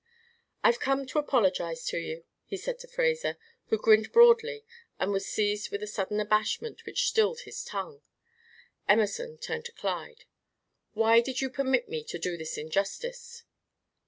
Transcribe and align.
"I've 0.63 0.79
come 0.79 1.05
to 1.05 1.19
apologize 1.19 1.85
to 1.85 1.99
you," 1.99 2.23
he 2.45 2.57
said 2.57 2.79
to 2.79 2.87
Fraser, 2.87 3.37
who 3.67 3.77
grinned 3.77 4.11
broadly 4.11 4.65
and 4.99 5.11
was 5.11 5.27
seized 5.27 5.69
with 5.69 5.83
a 5.83 5.85
sudden 5.85 6.19
abashment 6.19 6.87
which 6.87 7.07
stilled 7.07 7.41
his 7.41 7.63
tongue. 7.63 8.01
Emerson 8.87 9.37
turned 9.37 9.65
to 9.65 9.71
Clyde. 9.73 10.25
"Why 10.93 11.21
did 11.21 11.39
you 11.41 11.51
permit 11.51 11.87
me 11.87 12.03
to 12.05 12.17
do 12.17 12.35
this 12.35 12.57
injustice?" 12.57 13.43